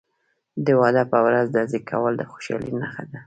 د 0.65 0.67
واده 0.79 1.03
په 1.11 1.17
ورځ 1.25 1.45
ډزې 1.55 1.79
کول 1.89 2.13
د 2.17 2.23
خوشحالۍ 2.31 2.71
نښه 2.79 3.03
ده. 3.11 3.19